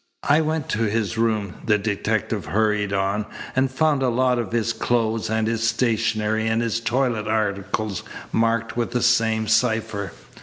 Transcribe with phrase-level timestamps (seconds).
[0.27, 4.73] "I went to his room," the detective hurried on, "and found a lot of his
[4.73, 8.01] clothes and his stationery and his toilet articles
[8.31, 10.11] marked with the same cipher.